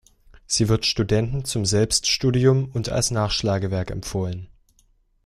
[0.47, 4.47] Sie wird Studenten zum Selbststudium und als Nachschlagewerk empfohlen.